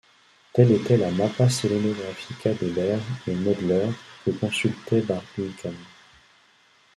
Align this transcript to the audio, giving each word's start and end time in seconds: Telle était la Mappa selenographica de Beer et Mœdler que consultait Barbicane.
Telle 0.51 0.71
était 0.71 0.97
la 0.97 1.11
Mappa 1.11 1.47
selenographica 1.47 2.55
de 2.55 2.71
Beer 2.71 2.97
et 3.27 3.35
Mœdler 3.35 3.89
que 4.25 4.31
consultait 4.31 5.01
Barbicane. 5.01 5.75